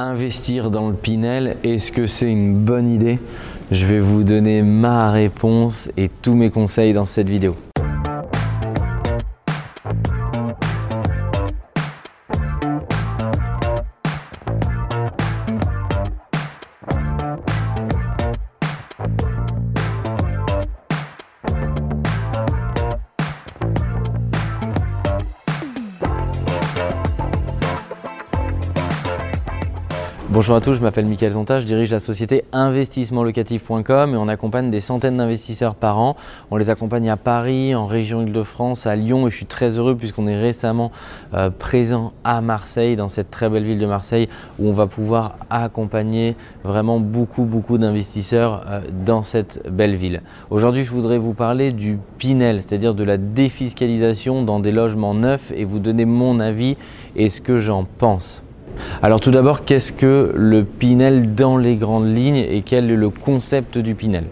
[0.00, 3.18] Investir dans le Pinel, est-ce que c'est une bonne idée?
[3.72, 7.56] Je vais vous donner ma réponse et tous mes conseils dans cette vidéo.
[30.38, 34.70] Bonjour à tous, je m'appelle Mickaël Zonta, je dirige la société investissementlocatif.com et on accompagne
[34.70, 36.14] des centaines d'investisseurs par an.
[36.52, 39.96] On les accompagne à Paris, en région Île-de-France, à Lyon et je suis très heureux
[39.96, 40.92] puisqu'on est récemment
[41.34, 44.28] euh, présent à Marseille, dans cette très belle ville de Marseille
[44.60, 50.22] où on va pouvoir accompagner vraiment beaucoup beaucoup d'investisseurs euh, dans cette belle ville.
[50.50, 55.50] Aujourd'hui je voudrais vous parler du Pinel, c'est-à-dire de la défiscalisation dans des logements neufs
[55.56, 56.76] et vous donner mon avis
[57.16, 58.44] et ce que j'en pense.
[59.02, 63.10] Alors tout d'abord, qu'est-ce que le Pinel dans les grandes lignes et quel est le
[63.10, 64.24] concept du Pinel?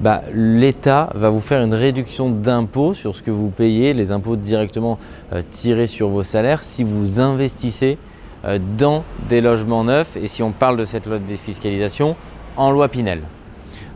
[0.00, 4.36] Bah, L'État va vous faire une réduction d'impôts sur ce que vous payez, les impôts
[4.36, 4.98] directement
[5.32, 7.98] euh, tirés sur vos salaires si vous investissez
[8.46, 12.16] euh, dans des logements neufs et si on parle de cette loi de défiscalisation
[12.56, 13.20] en loi Pinel.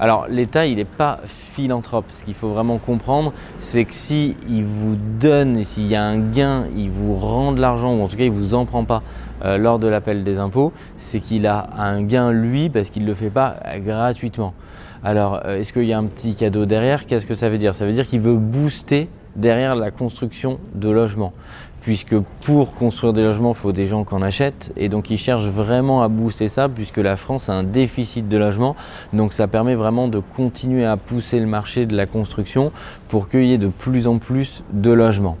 [0.00, 2.06] Alors l'État, il n'est pas philanthrope.
[2.12, 6.18] Ce qu'il faut vraiment comprendre, c'est que si il vous donne s'il y a un
[6.18, 9.02] gain, il vous rend de l'argent ou en tout cas il vous en prend pas
[9.44, 13.08] euh, lors de l'appel des impôts, c'est qu'il a un gain lui parce qu'il ne
[13.08, 14.54] le fait pas gratuitement.
[15.02, 17.06] Alors euh, est-ce qu'il y a un petit cadeau derrière?
[17.06, 17.74] Qu'est-ce que ça veut dire?
[17.74, 21.32] Ça veut dire qu'il veut booster derrière la construction de logements
[21.84, 24.72] puisque pour construire des logements, il faut des gens qui en achètent.
[24.76, 28.38] Et donc, ils cherchent vraiment à booster ça, puisque la France a un déficit de
[28.38, 28.74] logements.
[29.12, 32.72] Donc, ça permet vraiment de continuer à pousser le marché de la construction
[33.08, 35.36] pour qu'il y ait de plus en plus de logements.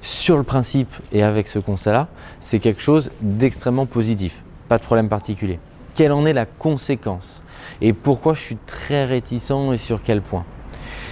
[0.00, 2.08] Sur le principe et avec ce constat-là,
[2.40, 4.42] c'est quelque chose d'extrêmement positif.
[4.70, 5.58] Pas de problème particulier.
[5.94, 7.42] Quelle en est la conséquence?
[7.82, 10.44] Et pourquoi je suis très réticent et sur quel point?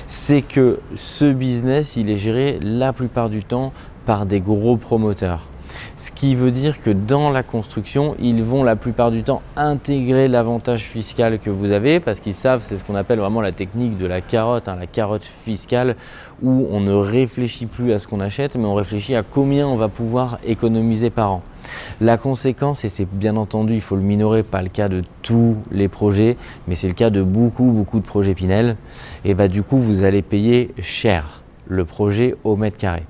[0.06, 3.72] C'est que ce business, il est géré la plupart du temps
[4.06, 5.48] par des gros promoteurs.
[5.96, 10.28] Ce qui veut dire que dans la construction, ils vont la plupart du temps intégrer
[10.28, 13.96] l'avantage fiscal que vous avez parce qu'ils savent, c'est ce qu'on appelle vraiment la technique
[13.96, 15.96] de la carotte, hein, la carotte fiscale,
[16.42, 19.76] où on ne réfléchit plus à ce qu'on achète, mais on réfléchit à combien on
[19.76, 21.42] va pouvoir économiser par an.
[22.00, 25.56] La conséquence, et c'est bien entendu, il faut le minorer, pas le cas de tous
[25.70, 26.36] les projets,
[26.66, 28.76] mais c'est le cas de beaucoup, beaucoup de projets Pinel,
[29.24, 33.04] et bah du coup, vous allez payer cher le projet au mètre carré.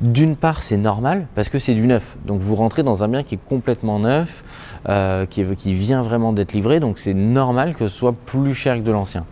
[0.00, 2.16] D'une part, c'est normal parce que c'est du neuf.
[2.26, 4.44] Donc vous rentrez dans un bien qui est complètement neuf,
[4.88, 6.80] euh, qui, vient vraiment d'être livré.
[6.80, 9.24] Donc c'est normal que ce soit plus cher que de l'ancien.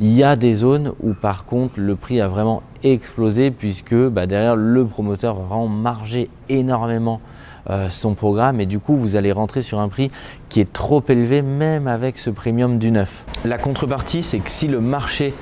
[0.00, 4.26] Il y a des zones où par contre le prix a vraiment explosé puisque bah,
[4.26, 7.20] derrière le promoteur va vraiment marger énormément
[7.68, 10.10] euh, son programme et du coup vous allez rentrer sur un prix
[10.48, 13.24] qui est trop élevé même avec ce premium du neuf.
[13.44, 15.34] La contrepartie c'est que si le marché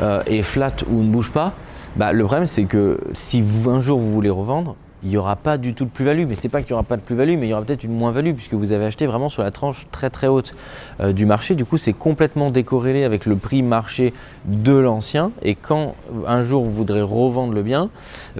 [0.00, 1.52] euh, est flat ou ne bouge pas,
[1.98, 5.58] bah, le problème, c'est que si un jour vous voulez revendre, il n'y aura pas
[5.58, 6.26] du tout de plus-value.
[6.28, 7.96] Mais c'est pas qu'il n'y aura pas de plus-value, mais il y aura peut-être une
[7.96, 10.54] moins-value puisque vous avez acheté vraiment sur la tranche très très haute
[11.00, 11.54] euh, du marché.
[11.54, 14.12] Du coup, c'est complètement décorrélé avec le prix marché
[14.44, 15.32] de l'ancien.
[15.42, 15.94] Et quand
[16.26, 17.90] un jour vous voudrez revendre le bien,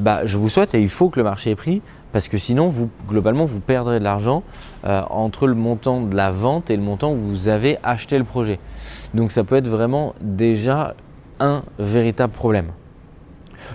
[0.00, 1.82] bah, je vous souhaite et il faut que le marché ait pris
[2.12, 4.42] parce que sinon, vous, globalement, vous perdrez de l'argent
[4.84, 8.25] euh, entre le montant de la vente et le montant où vous avez acheté le
[8.25, 8.58] projet.
[9.14, 10.94] Donc ça peut être vraiment déjà
[11.38, 12.72] un véritable problème.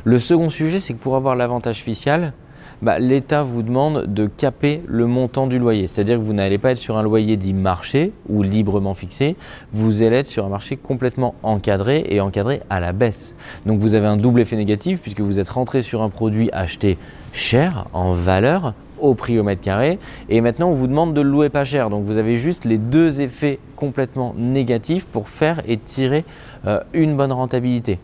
[0.04, 2.34] Le second sujet, c'est que pour avoir l'avantage fiscal,
[2.82, 5.88] bah, l'État vous demande de caper le montant du loyer.
[5.88, 9.38] C'est-à-dire que vous n'allez pas être sur un loyer dit marché ou librement fixé,
[9.72, 13.36] vous allez être sur un marché complètement encadré et encadré à la baisse.
[13.66, 16.98] Donc vous avez un double effet négatif puisque vous êtes rentré sur un produit acheté
[17.32, 20.00] cher en valeur au prix au mètre carré
[20.30, 21.90] et maintenant on vous demande de le louer pas cher.
[21.90, 26.24] Donc vous avez juste les deux effets complètement négatifs pour faire et tirer
[26.66, 28.00] euh, une bonne rentabilité.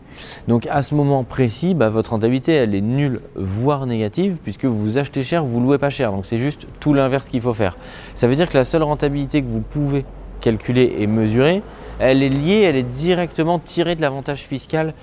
[0.46, 4.98] Donc à ce moment précis, bah, votre rentabilité elle est nulle voire négative puisque vous
[4.98, 6.12] achetez cher, vous louez pas cher.
[6.12, 7.78] Donc c'est juste tout l'inverse qu'il faut faire.
[8.14, 10.04] Ça veut dire que la seule rentabilité que vous pouvez
[10.42, 11.62] calculer et mesurer,
[11.98, 14.94] elle est liée, elle est directement tirée de l'avantage fiscal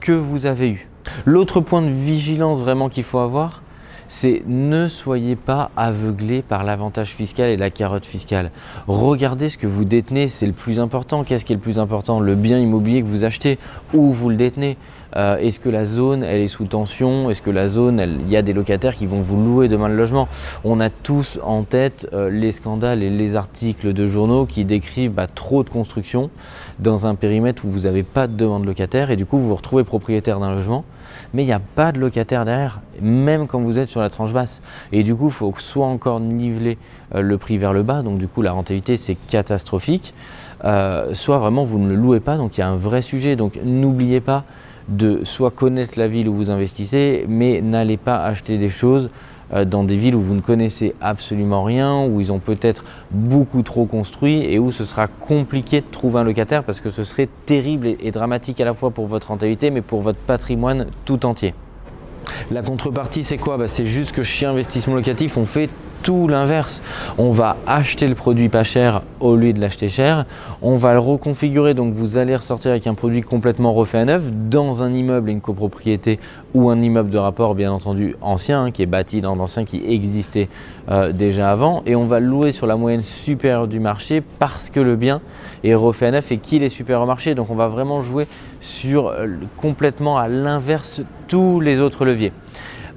[0.00, 0.88] que vous avez eu.
[1.24, 3.62] L'autre point de vigilance vraiment qu'il faut avoir,
[4.08, 8.50] c'est ne soyez pas aveuglé par l'avantage fiscal et la carotte fiscale.
[8.86, 11.24] Regardez ce que vous détenez, c'est le plus important.
[11.24, 12.20] Qu'est-ce qui est le plus important?
[12.20, 13.58] Le bien immobilier que vous achetez,
[13.92, 14.76] où vous le détenez
[15.14, 17.30] euh, Est-ce que la zone, est sous tension?
[17.30, 19.96] Est-ce que la zone, il y a des locataires qui vont vous louer demain le
[19.96, 20.28] logement?
[20.64, 25.12] On a tous en tête euh, les scandales et les articles de journaux qui décrivent
[25.12, 26.30] bah, trop de construction
[26.78, 29.54] dans un périmètre où vous n'avez pas de demande locataire et du coup vous vous
[29.54, 30.84] retrouvez propriétaire d'un logement
[31.32, 34.32] mais il n'y a pas de locataire derrière, même quand vous êtes sur la tranche
[34.32, 34.60] basse.
[34.92, 36.78] Et du coup, il faut soit encore niveler
[37.14, 40.14] euh, le prix vers le bas, donc du coup la rentabilité c'est catastrophique,
[41.12, 43.36] soit vraiment vous ne le louez pas, donc il y a un vrai sujet.
[43.36, 44.44] Donc n'oubliez pas
[44.88, 49.10] de soit connaître la ville où vous investissez, mais n'allez pas acheter des choses
[49.52, 53.62] euh, dans des villes où vous ne connaissez absolument rien, où ils ont peut-être beaucoup
[53.62, 57.28] trop construit et où ce sera compliqué de trouver un locataire parce que ce serait
[57.46, 61.54] terrible et dramatique à la fois pour votre rentabilité mais pour votre patrimoine tout entier.
[62.50, 63.56] La contrepartie, c'est quoi?
[63.56, 65.70] Bah, C'est juste que chez Investissement Locatif, on fait
[66.02, 66.82] tout l'inverse.
[67.18, 70.24] On va acheter le produit pas cher au lieu de l'acheter cher.
[70.62, 74.22] On va le reconfigurer, donc vous allez ressortir avec un produit complètement refait à neuf
[74.32, 76.18] dans un immeuble, une copropriété
[76.54, 79.82] ou un immeuble de rapport, bien entendu ancien, hein, qui est bâti dans l'ancien, qui
[79.86, 80.48] existait
[80.90, 81.82] euh, déjà avant.
[81.86, 85.20] Et on va le louer sur la moyenne supérieure du marché parce que le bien
[85.64, 87.34] est refait à neuf et qu'il est supérieur au marché.
[87.34, 88.26] Donc on va vraiment jouer
[88.60, 89.26] sur euh,
[89.56, 92.32] complètement à l'inverse tous les autres leviers.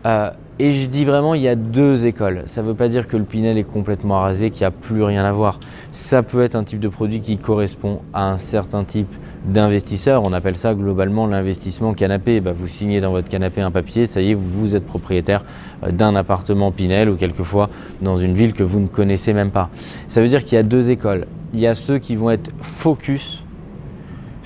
[0.06, 2.44] Euh, et je dis vraiment, il y a deux écoles.
[2.46, 5.04] Ça ne veut pas dire que le Pinel est complètement arasé, qu'il n'y a plus
[5.04, 5.62] rien à voir.
[5.94, 9.08] Ça peut être un type de produit qui correspond à un certain type
[9.46, 10.22] d'investisseur.
[10.24, 12.42] On appelle ça globalement l'investissement canapé.
[12.42, 15.46] Bah, vous signez dans votre canapé un papier, ça y est, vous êtes propriétaire
[15.84, 17.70] euh, d'un appartement Pinel ou quelquefois
[18.02, 19.70] dans une ville que vous ne connaissez même pas.
[20.10, 21.26] Ça veut dire qu'il y a deux écoles.
[21.54, 23.44] Il y a ceux qui vont être focus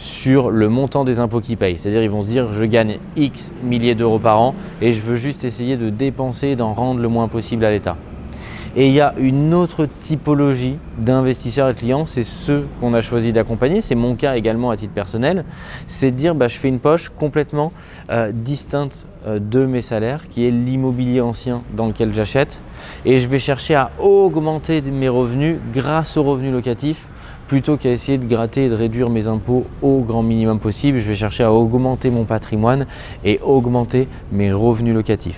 [0.04, 1.78] sur le montant des impôts qu'ils payent.
[1.78, 5.16] C'est-à-dire ils vont se dire je gagne X milliers d'euros par an et je veux
[5.16, 7.96] juste essayer de dépenser, d'en rendre le moins possible à l'État.
[8.76, 13.32] Et il y a une autre typologie d'investisseurs et clients, c'est ceux qu'on a choisi
[13.32, 15.46] d'accompagner, c'est mon cas également à titre personnel,
[15.86, 17.72] c'est de dire bah, je fais une poche complètement
[18.10, 22.62] euh, distincte euh, de mes salaires, qui est l'immobilier ancien dans lequel j'achète,
[23.06, 27.08] et je vais chercher à augmenter mes revenus grâce aux revenus locatifs
[27.54, 31.08] plutôt qu'à essayer de gratter et de réduire mes impôts au grand minimum possible, je
[31.08, 32.88] vais chercher à augmenter mon patrimoine
[33.24, 35.38] et augmenter mes revenus locatifs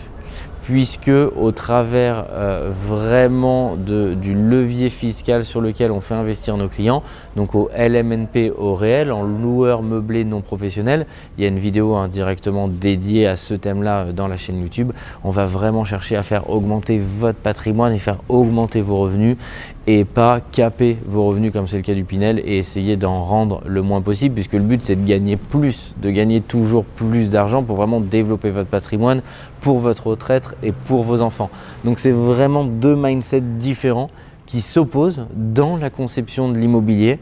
[0.65, 7.03] puisque au travers euh, vraiment du levier fiscal sur lequel on fait investir nos clients,
[7.35, 11.05] donc au LMNP au réel, en loueur meublé non professionnel,
[11.37, 14.91] il y a une vidéo indirectement dédiée à ce thème-là euh, dans la chaîne YouTube,
[15.23, 19.37] on va vraiment chercher à faire augmenter votre patrimoine et faire augmenter vos revenus
[19.87, 23.61] et pas caper vos revenus comme c'est le cas du Pinel et essayer d'en rendre
[23.67, 27.61] le moins possible puisque le but c'est de gagner plus, de gagner toujours plus d'argent
[27.61, 29.21] pour vraiment développer votre patrimoine
[29.61, 31.49] pour votre retraite et pour vos enfants.
[31.83, 34.09] Donc c'est vraiment deux mindsets différents
[34.45, 37.19] qui s'opposent dans la conception de l'immobilier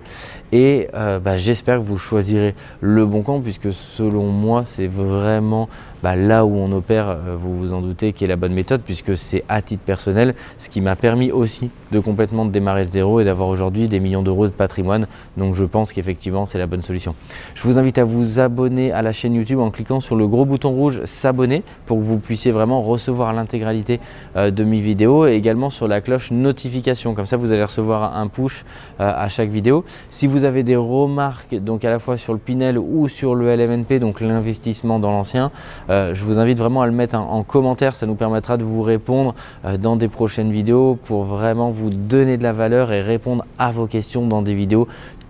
[0.51, 5.69] et euh, bah, j'espère que vous choisirez le bon camp puisque selon moi c'est vraiment
[6.03, 8.81] bah, là où on opère, euh, vous vous en doutez, qui est la bonne méthode,
[8.81, 13.21] puisque c'est à titre personnel, ce qui m'a permis aussi de complètement démarrer de zéro
[13.21, 15.07] et d'avoir aujourd'hui des millions d'euros de patrimoine.
[15.37, 17.15] Donc je pense qu'effectivement c'est la bonne solution.
[17.55, 20.43] Je vous invite à vous abonner à la chaîne YouTube en cliquant sur le gros
[20.43, 24.01] bouton rouge s'abonner pour que vous puissiez vraiment recevoir l'intégralité
[24.35, 27.13] euh, de mes vidéos et également sur la cloche notification.
[27.13, 28.65] Comme ça vous allez recevoir un push
[28.99, 29.85] euh, à chaque vidéo.
[30.09, 33.55] Si vous avez des remarques donc à la fois sur le Pinel ou sur le
[33.55, 35.51] LMNP, donc l'investissement dans l'ancien,
[35.93, 38.81] euh, je vous invite vraiment à le mettre en, commentaire, ça nous permettra de vous
[38.81, 39.35] répondre
[39.65, 43.71] euh, dans des prochaines vidéos pour vraiment vous donner de la valeur et répondre à
[43.71, 44.87] vos questions dans des vidéos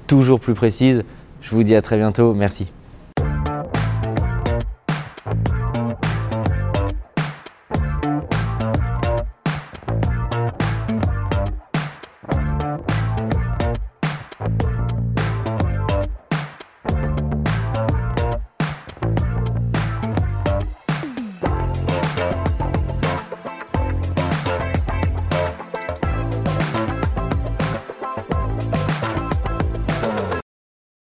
[0.07, 1.03] toujours plus précises.
[1.41, 2.71] Je vous dis à très bientôt, merci.